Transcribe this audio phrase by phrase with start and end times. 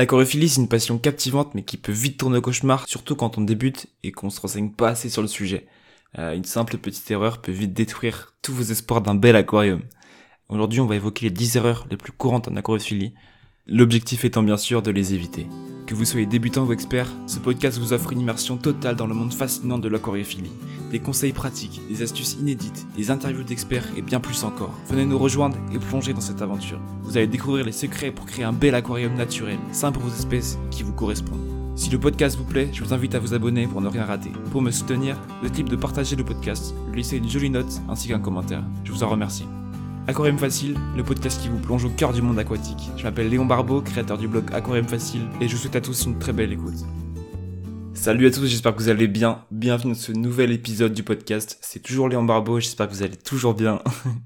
[0.00, 3.42] L'aquariophilie, c'est une passion captivante mais qui peut vite tourner au cauchemar, surtout quand on
[3.42, 5.66] débute et qu'on se renseigne pas assez sur le sujet.
[6.18, 9.82] Euh, une simple petite erreur peut vite détruire tous vos espoirs d'un bel aquarium.
[10.48, 13.12] Aujourd'hui, on va évoquer les 10 erreurs les plus courantes en aquariophilie,
[13.70, 15.46] l'objectif étant bien sûr de les éviter.
[15.86, 19.14] Que vous soyez débutant ou expert, ce podcast vous offre une immersion totale dans le
[19.14, 20.52] monde fascinant de l'aquariophilie.
[20.90, 24.74] Des conseils pratiques, des astuces inédites, des interviews d'experts et bien plus encore.
[24.88, 26.80] Venez nous rejoindre et plonger dans cette aventure.
[27.02, 30.58] Vous allez découvrir les secrets pour créer un bel aquarium naturel, sain pour vos espèces
[30.70, 31.38] qui vous correspondent.
[31.76, 34.30] Si le podcast vous plaît, je vous invite à vous abonner pour ne rien rater.
[34.50, 38.08] Pour me soutenir, le type de partager le podcast, lui laisser une jolie note ainsi
[38.08, 38.64] qu'un commentaire.
[38.84, 39.46] Je vous en remercie.
[40.10, 42.90] Aquarium Facile, le podcast qui vous plonge au cœur du monde aquatique.
[42.96, 46.04] Je m'appelle Léon Barbeau, créateur du blog Aquarium Facile, et je vous souhaite à tous
[46.04, 46.84] une très belle écoute.
[47.94, 49.44] Salut à tous, j'espère que vous allez bien.
[49.52, 51.58] Bienvenue dans ce nouvel épisode du podcast.
[51.60, 53.82] C'est toujours Léon Barbeau, j'espère que vous allez toujours bien.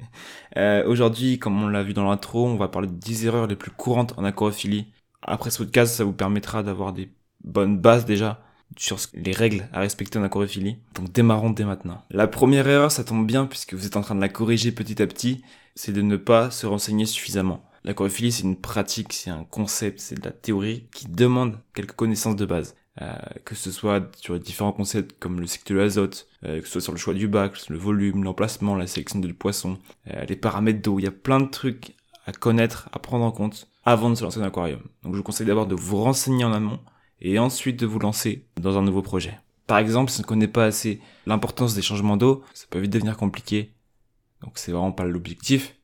[0.57, 3.55] euh, Aujourd'hui, comme on l'a vu dans l'intro, on va parler de 10 erreurs les
[3.55, 4.87] plus courantes en aquarophilie.
[5.21, 7.11] Après ce podcast, ça vous permettra d'avoir des
[7.45, 8.41] bonnes bases déjà
[8.77, 10.79] sur les règles à respecter en aquarophilie.
[10.95, 12.03] Donc démarrons dès maintenant.
[12.11, 15.01] La première erreur, ça tombe bien puisque vous êtes en train de la corriger petit
[15.03, 15.43] à petit
[15.75, 17.65] c'est de ne pas se renseigner suffisamment.
[17.85, 22.37] L'aquariophilie, c'est une pratique, c'est un concept, c'est de la théorie qui demande quelques connaissances
[22.37, 22.77] de base.
[23.03, 23.13] Euh,
[23.45, 26.75] que ce soit sur les différents concepts comme le cycle de l'azote, euh, que ce
[26.75, 29.79] soit sur le choix du bac, le volume, l'emplacement, la sélection de poissons,
[30.13, 33.33] euh, les paramètres d'eau, il y a plein de trucs à connaître, à prendre en
[33.33, 34.81] compte avant de se lancer dans l'aquarium.
[35.03, 36.79] Donc je vous conseille d'abord de vous renseigner en amont
[37.25, 39.41] et ensuite de vous lancer dans un nouveau projet.
[39.67, 42.93] Par exemple, si on ne connaît pas assez l'importance des changements d'eau, ça peut vite
[42.93, 43.75] devenir compliqué
[44.45, 45.75] donc c'est vraiment pas l'objectif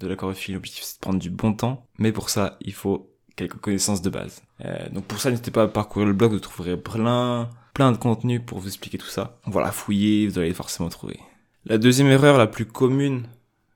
[0.00, 0.52] de la choréographie.
[0.52, 4.10] L'objectif c'est de prendre du bon temps, mais pour ça il faut quelques connaissances de
[4.10, 4.42] base.
[4.64, 7.96] Euh, donc pour ça n'hésitez pas à parcourir le blog, vous trouverez plein plein de
[7.96, 9.38] contenu pour vous expliquer tout ça.
[9.46, 11.20] Voilà, fouillez, vous allez forcément trouver.
[11.64, 13.28] La deuxième erreur la plus commune,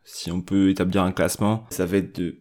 [0.05, 2.39] si on peut établir un classement, ça va être de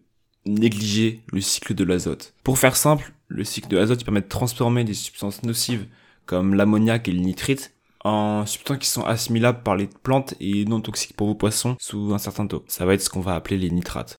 [0.48, 2.34] négliger le cycle de l'azote.
[2.44, 5.88] Pour faire simple, le cycle de l'azote permet de transformer des substances nocives
[6.26, 10.82] comme l'ammoniac et le nitrite en substances qui sont assimilables par les plantes et non
[10.82, 12.64] toxiques pour vos poissons sous un certain taux.
[12.68, 14.18] Ça va être ce qu'on va appeler les nitrates.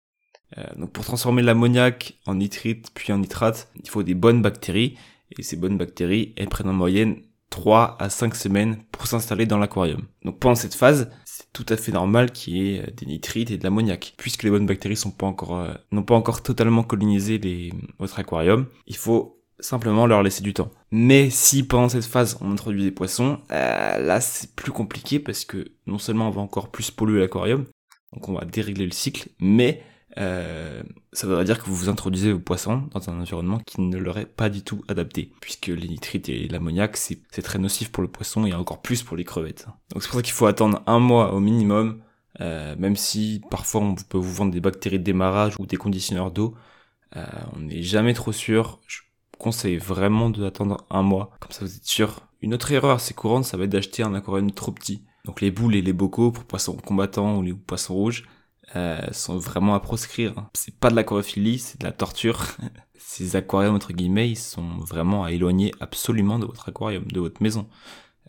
[0.58, 4.96] Euh, donc pour transformer l'ammoniac en nitrite puis en nitrate, il faut des bonnes bactéries
[5.38, 9.58] et ces bonnes bactéries, elles prennent en moyenne 3 à 5 semaines pour s'installer dans
[9.58, 10.02] l'aquarium.
[10.24, 11.10] Donc pendant cette phase,
[11.52, 14.14] tout à fait normal qu'il y ait euh, des nitrites et de l'ammoniac.
[14.16, 18.66] Puisque les bonnes bactéries sont pas euh, n'ont pas encore totalement colonisé les, votre aquarium,
[18.86, 20.70] il faut simplement leur laisser du temps.
[20.90, 25.44] Mais si pendant cette phase on introduit des poissons, euh, là c'est plus compliqué parce
[25.44, 27.66] que non seulement on va encore plus polluer l'aquarium,
[28.12, 29.82] donc on va dérégler le cycle, mais
[30.18, 33.96] euh, ça voudrait dire que vous vous introduisez vos poissons dans un environnement qui ne
[33.96, 38.02] leur est pas du tout adapté, puisque les nitrites et l'ammoniac c'est très nocif pour
[38.02, 39.66] le poisson et encore plus pour les crevettes.
[39.90, 42.02] Donc c'est pour ça qu'il faut attendre un mois au minimum,
[42.40, 46.30] euh, même si parfois on peut vous vendre des bactéries de démarrage ou des conditionneurs
[46.30, 46.54] d'eau,
[47.16, 47.24] euh,
[47.54, 48.80] on n'est jamais trop sûr
[49.42, 52.20] conseille vraiment d'attendre un mois, comme ça vous êtes sûr.
[52.42, 55.02] Une autre erreur assez courante, ça va être d'acheter un aquarium trop petit.
[55.24, 58.24] Donc les boules et les bocaux pour poissons combattants ou les poissons rouges
[58.76, 60.34] euh, sont vraiment à proscrire.
[60.54, 62.42] C'est pas de l'aquariophilie, c'est de la torture.
[62.98, 67.42] Ces aquariums entre guillemets, ils sont vraiment à éloigner absolument de votre aquarium, de votre
[67.42, 67.68] maison.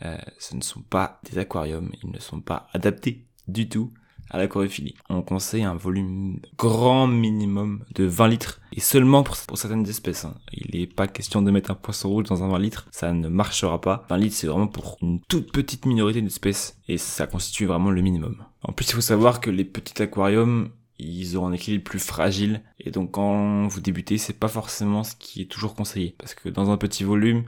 [0.04, 3.94] Euh, ce ne sont pas des aquariums, ils ne sont pas adaptés du tout
[4.34, 4.96] à l'aquariophilie.
[5.10, 10.26] On conseille un volume grand minimum de 20 litres et seulement pour, certaines espèces.
[10.26, 10.36] Hein.
[10.52, 13.30] Il n'est pas question de mettre un poisson rouge dans un 20 litres, ça ne
[13.30, 14.06] marchera pas.
[14.10, 18.02] 20 litres c'est vraiment pour une toute petite minorité d'espèces et ça constitue vraiment le
[18.02, 18.44] minimum.
[18.64, 22.62] En plus il faut savoir que les petits aquariums ils auront un équilibre plus fragile
[22.80, 26.50] et donc quand vous débutez c'est pas forcément ce qui est toujours conseillé parce que
[26.50, 27.44] dans un petit volume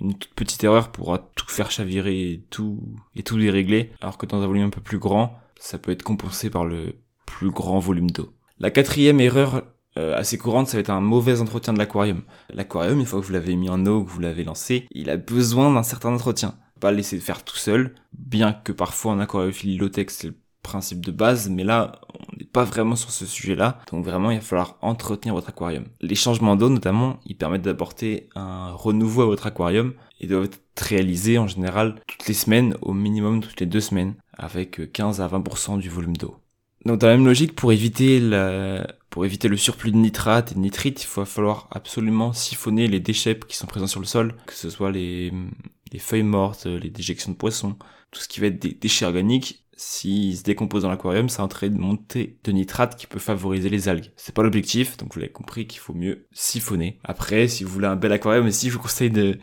[0.00, 2.80] une toute petite erreur pourra tout faire chavirer et tout
[3.14, 6.02] et tout dérégler alors que dans un volume un peu plus grand ça peut être
[6.02, 8.32] compensé par le plus grand volume d'eau.
[8.58, 9.64] La quatrième erreur
[9.98, 12.22] euh, assez courante, ça va être un mauvais entretien de l'aquarium.
[12.50, 15.16] L'aquarium, une fois que vous l'avez mis en eau, que vous l'avez lancé, il a
[15.16, 16.54] besoin d'un certain entretien.
[16.80, 21.12] Pas laisser faire tout seul, bien que parfois en aquariophilie low-tech c'est le principe de
[21.12, 22.00] base, mais là
[22.56, 25.84] pas vraiment sur ce sujet-là, donc vraiment il va falloir entretenir votre aquarium.
[26.00, 30.62] Les changements d'eau notamment, ils permettent d'apporter un renouveau à votre aquarium et doivent être
[30.80, 35.28] réalisés en général toutes les semaines, au minimum toutes les deux semaines avec 15 à
[35.28, 36.36] 20% du volume d'eau.
[36.86, 38.86] Donc dans la même logique, pour éviter, la...
[39.10, 43.00] pour éviter le surplus de nitrate et de nitrite, il va falloir absolument siphonner les
[43.00, 45.30] déchets qui sont présents sur le sol, que ce soit les,
[45.92, 47.76] les feuilles mortes, les déjections de poissons,
[48.12, 49.65] tout ce qui va être des déchets organiques.
[49.78, 53.88] S'ils se décomposent dans l'aquarium, ça entraîne une montée de nitrate qui peut favoriser les
[53.88, 54.10] algues.
[54.16, 56.98] C'est pas l'objectif, donc vous l'avez compris qu'il faut mieux siphonner.
[57.04, 59.38] Après, si vous voulez un bel aquarium aussi, je vous conseille de,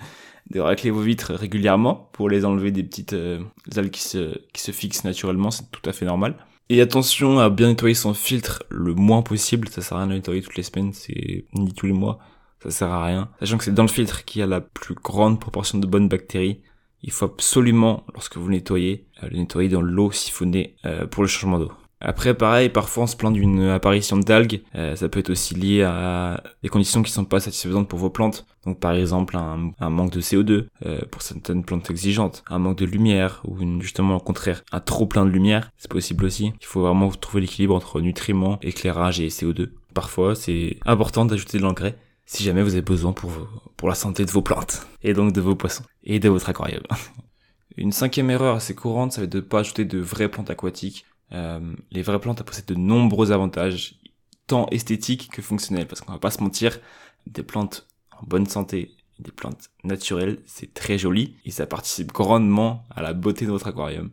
[0.49, 3.43] de racler vos vitres régulièrement pour les enlever des petites euh,
[3.75, 6.35] algues qui se, qui se fixent naturellement, c'est tout à fait normal.
[6.69, 10.13] Et attention à bien nettoyer son filtre le moins possible, ça sert à rien de
[10.13, 12.17] nettoyer toutes les semaines, c'est ni tous les mois,
[12.63, 13.29] ça sert à rien.
[13.39, 16.07] Sachant que c'est dans le filtre qu'il y a la plus grande proportion de bonnes
[16.07, 16.61] bactéries.
[17.03, 21.23] Il faut absolument, lorsque vous le nettoyez, euh, le nettoyer dans l'eau siphonnée euh, pour
[21.23, 21.71] le changement d'eau.
[22.05, 24.61] Après, pareil, parfois on se plaint d'une apparition d'algues.
[24.75, 28.09] Euh, ça peut être aussi lié à des conditions qui sont pas satisfaisantes pour vos
[28.09, 28.45] plantes.
[28.65, 32.85] Donc, par exemple, un, manque de CO2 euh, pour certaines plantes exigeantes, un manque de
[32.85, 35.71] lumière ou justement au contraire un trop plein de lumière.
[35.77, 36.51] C'est possible aussi.
[36.59, 39.69] Il faut vraiment trouver l'équilibre entre nutriments, éclairage et CO2.
[39.93, 43.31] Parfois, c'est important d'ajouter de l'engrais si jamais vous avez besoin pour,
[43.77, 46.83] pour la santé de vos plantes et donc de vos poissons et de votre aquarium.
[47.77, 50.49] Une cinquième erreur assez courante, ça va être de ne pas ajouter de vraies plantes
[50.49, 53.99] aquatiques euh, les vraies plantes possèdent de nombreux avantages,
[54.47, 56.79] tant esthétiques que fonctionnels, parce qu'on va pas se mentir,
[57.27, 57.87] des plantes
[58.19, 63.13] en bonne santé, des plantes naturelles, c'est très joli, et ça participe grandement à la
[63.13, 64.11] beauté de votre aquarium.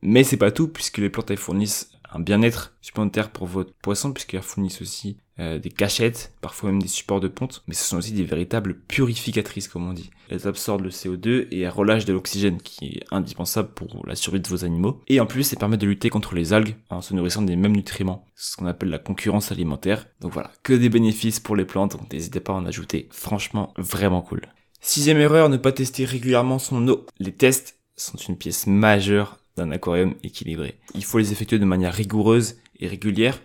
[0.00, 4.12] Mais c'est pas tout, puisque les plantes elles fournissent un bien-être supplémentaire pour votre poisson,
[4.12, 7.96] puisqu'elles fournissent aussi euh, des cachettes, parfois même des supports de ponte, mais ce sont
[7.96, 10.10] aussi des véritables purificatrices, comme on dit.
[10.28, 14.40] Elles absorbent le CO2 et elles relâchent de l'oxygène, qui est indispensable pour la survie
[14.40, 15.00] de vos animaux.
[15.08, 17.74] Et en plus, elles permettent de lutter contre les algues en se nourrissant des mêmes
[17.74, 20.06] nutriments, ce qu'on appelle la concurrence alimentaire.
[20.20, 23.08] Donc voilà, que des bénéfices pour les plantes, donc n'hésitez pas à en ajouter.
[23.10, 24.42] Franchement, vraiment cool.
[24.80, 27.06] Sixième erreur, ne pas tester régulièrement son eau.
[27.18, 30.78] Les tests sont une pièce majeure d'un aquarium équilibré.
[30.94, 33.38] Il faut les effectuer de manière rigoureuse et régulière,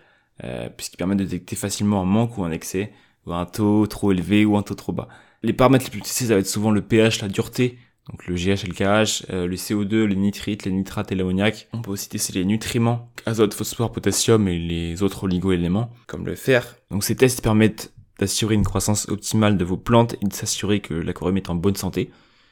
[0.43, 2.91] euh, puisqu'ils permettent de détecter facilement un manque ou un excès,
[3.25, 5.07] ou un taux trop élevé ou un taux trop bas.
[5.43, 7.77] Les paramètres les plus testés, ça va être souvent le pH, la dureté,
[8.09, 11.67] donc le GH et le KH, euh, le CO2, les nitrites, les nitrates et l'ammoniac.
[11.73, 16.35] On peut aussi tester les nutriments, azote, phosphore, potassium et les autres oligo-éléments, comme le
[16.35, 16.77] fer.
[16.89, 20.93] Donc ces tests permettent d'assurer une croissance optimale de vos plantes et de s'assurer que
[20.93, 22.09] l'aquarium est en bonne santé.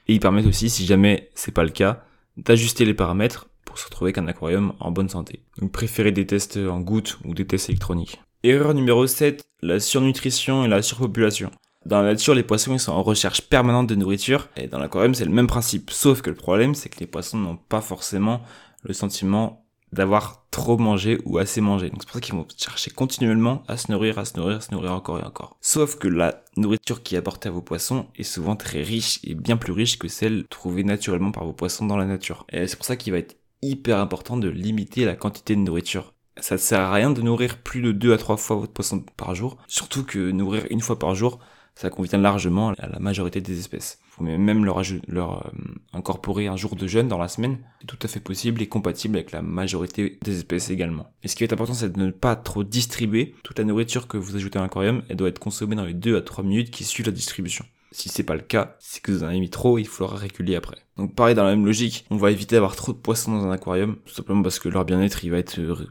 [0.08, 2.04] Et ils permettent aussi, si jamais c'est pas le cas,
[2.38, 5.41] d'ajuster les paramètres pour se retrouver avec un aquarium en bonne santé.
[5.59, 8.21] Donc préférez des tests en gouttes ou des tests électroniques.
[8.44, 11.51] Erreur numéro 7, la surnutrition et la surpopulation.
[11.85, 15.13] Dans la nature, les poissons ils sont en recherche permanente de nourriture et dans l'aquarium
[15.13, 15.91] c'est le même principe.
[15.91, 18.41] Sauf que le problème c'est que les poissons n'ont pas forcément
[18.83, 21.89] le sentiment d'avoir trop mangé ou assez mangé.
[21.89, 24.62] Donc c'est pour ça qu'ils vont chercher continuellement à se nourrir, à se nourrir, à
[24.62, 25.57] se nourrir encore et encore.
[25.62, 29.35] Sauf que la nourriture qui est apportée à vos poissons est souvent très riche et
[29.35, 32.45] bien plus riche que celle trouvée naturellement par vos poissons dans la nature.
[32.51, 33.38] Et c'est pour ça qu'il va être
[33.69, 36.13] hyper important de limiter la quantité de nourriture.
[36.39, 39.03] Ça ne sert à rien de nourrir plus de 2 à 3 fois votre poisson
[39.15, 41.39] par jour, surtout que nourrir une fois par jour,
[41.75, 44.00] ça convient largement à la majorité des espèces.
[44.09, 45.51] Vous pouvez même leur, leur euh,
[45.91, 47.57] incorporer un jour de jeûne dans la semaine.
[47.81, 51.12] C'est tout à fait possible et compatible avec la majorité des espèces également.
[51.21, 53.35] Et ce qui est important, c'est de ne pas trop distribuer.
[53.44, 56.15] Toute la nourriture que vous ajoutez à l'aquarium, elle doit être consommée dans les 2
[56.15, 57.65] à 3 minutes qui suivent la distribution.
[57.95, 60.57] Si c'est pas le cas, c'est que vous en avez mis trop, il faudra réguler
[60.57, 60.75] après.
[60.97, 63.51] Donc pareil dans la même logique, on va éviter d'avoir trop de poissons dans un
[63.51, 65.88] aquarium, tout simplement parce que leur bien-être il va être euh,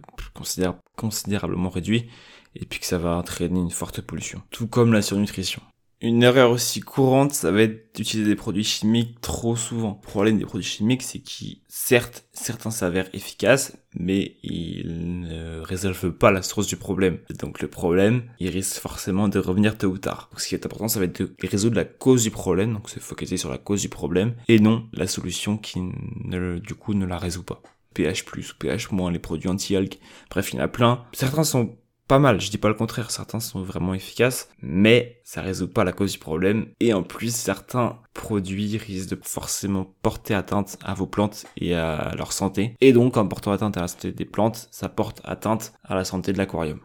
[0.95, 2.11] considérablement réduit
[2.57, 4.43] et puis que ça va entraîner une forte pollution.
[4.51, 5.63] Tout comme la surnutrition.
[6.05, 9.99] Une erreur aussi courante, ça va être d'utiliser des produits chimiques trop souvent.
[10.03, 16.13] Le problème des produits chimiques, c'est qu'ils, certes, certains s'avèrent efficaces, mais ils ne résolvent
[16.13, 17.21] pas la source du problème.
[17.39, 20.29] Donc le problème, il risque forcément de revenir tôt ou tard.
[20.31, 22.91] Donc ce qui est important, ça va être de résoudre la cause du problème, donc
[22.91, 26.93] se focaliser sur la cause du problème, et non la solution qui, ne, du coup,
[26.93, 27.63] ne la résout pas.
[27.95, 29.97] pH+, ou pH-, les produits anti-algues.
[30.29, 31.03] Bref, il y en a plein.
[31.15, 35.41] Certains sont pas mal, je dis pas le contraire, certains sont vraiment efficaces, mais ça
[35.41, 40.35] résout pas la cause du problème, et en plus certains produits risquent de forcément porter
[40.35, 43.89] atteinte à vos plantes et à leur santé, et donc en portant atteinte à la
[43.89, 46.81] santé des plantes, ça porte atteinte à la santé de l'aquarium.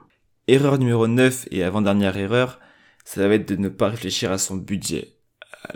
[0.48, 2.60] Erreur numéro 9 et avant-dernière erreur,
[3.04, 5.18] ça va être de ne pas réfléchir à son budget.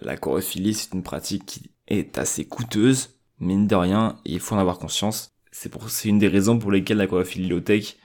[0.01, 4.60] L'aquarophilie, c'est une pratique qui est assez coûteuse, mine de rien, et il faut en
[4.60, 5.36] avoir conscience.
[5.51, 5.70] C'est
[6.06, 7.98] une des raisons pour lesquelles l'aquarophilie low-tech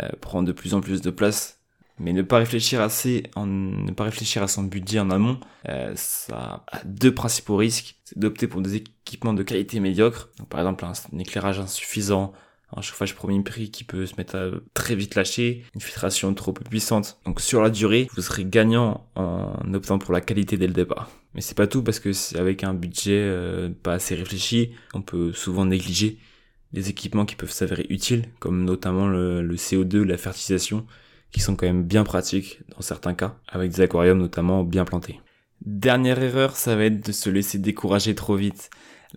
[0.00, 1.60] euh, prendre de plus en plus de place.
[1.98, 5.92] Mais ne pas réfléchir assez, en, ne pas réfléchir à son budget en amont, euh,
[5.94, 7.96] ça a deux principaux risques.
[8.04, 10.28] C'est d'opter pour des équipements de qualité médiocre.
[10.38, 12.34] Donc, par exemple, un, éclairage insuffisant,
[12.76, 16.52] un chauffage premier prix qui peut se mettre à très vite lâcher, une filtration trop
[16.52, 17.18] puissante.
[17.24, 21.10] Donc sur la durée, vous serez gagnant en optant pour la qualité dès le départ.
[21.34, 25.32] Mais c'est pas tout parce que avec un budget euh, pas assez réfléchi, on peut
[25.32, 26.18] souvent négliger
[26.76, 30.86] des équipements qui peuvent s'avérer utiles, comme notamment le, CO2, la fertilisation,
[31.32, 35.18] qui sont quand même bien pratiques dans certains cas, avec des aquariums notamment bien plantés.
[35.64, 38.68] Dernière erreur, ça va être de se laisser décourager trop vite.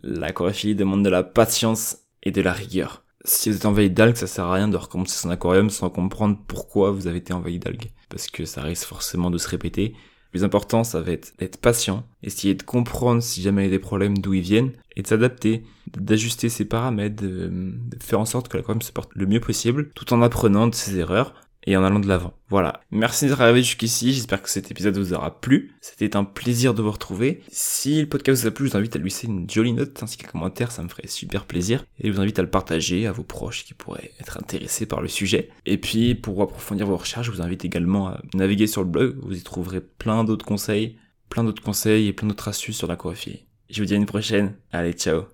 [0.03, 3.03] L'aquariophilie demande de la patience et de la rigueur.
[3.25, 6.39] Si vous êtes envahi d'algues, ça sert à rien de recommencer son aquarium sans comprendre
[6.47, 7.91] pourquoi vous avez été envahi d'algues.
[8.07, 9.93] Parce que ça risque forcément de se répéter
[10.29, 13.67] le plus important, ça va être d'être patient, essayer de comprendre si jamais il y
[13.69, 18.25] a des problèmes d'où ils viennent, et de s'adapter, d'ajuster ses paramètres, de, faire en
[18.25, 21.33] sorte que l'aquarium se porte le mieux possible, tout en apprenant de ses erreurs.
[21.65, 22.33] Et en allant de l'avant.
[22.49, 22.81] Voilà.
[22.91, 25.75] Merci d'être arrivé jusqu'ici, j'espère que cet épisode vous aura plu.
[25.81, 27.41] C'était un plaisir de vous retrouver.
[27.49, 30.01] Si le podcast vous a plu, je vous invite à lui laisser une jolie note
[30.01, 31.85] ainsi qu'un commentaire, ça me ferait super plaisir.
[31.99, 35.01] Et je vous invite à le partager à vos proches qui pourraient être intéressés par
[35.01, 35.49] le sujet.
[35.65, 39.17] Et puis, pour approfondir vos recherches, je vous invite également à naviguer sur le blog,
[39.21, 40.97] vous y trouverez plein d'autres conseils,
[41.29, 43.45] plein d'autres conseils et plein d'autres astuces sur la l'aquaphie.
[43.69, 44.55] Je vous dis à une prochaine.
[44.71, 45.29] Allez, ciao